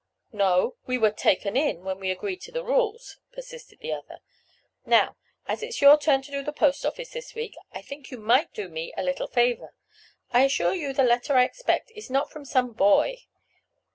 "No, 0.33 0.77
we 0.87 0.97
were 0.97 1.11
'taken 1.11 1.55
in' 1.55 1.83
when 1.83 1.99
we 1.99 2.09
agreed 2.09 2.41
to 2.41 2.51
the 2.51 2.63
rules," 2.63 3.19
persisted 3.33 3.81
the 3.81 3.93
other. 3.93 4.17
"Now, 4.83 5.15
as 5.47 5.61
it's 5.61 5.79
your 5.79 5.95
turn 5.95 6.23
to 6.23 6.31
do 6.31 6.41
the 6.41 6.51
post 6.51 6.83
office 6.87 7.11
this 7.11 7.35
week, 7.35 7.53
I 7.71 7.83
think 7.83 8.09
you 8.09 8.17
might 8.17 8.51
do 8.51 8.67
me 8.67 8.91
a 8.97 9.03
little 9.03 9.27
favor—I 9.27 10.41
assure 10.43 10.73
you 10.73 10.91
the 10.91 11.03
letter 11.03 11.35
I 11.37 11.43
expect 11.43 11.91
is 11.93 12.09
not 12.09 12.31
from 12.31 12.45
some 12.45 12.73
boy. 12.73 13.27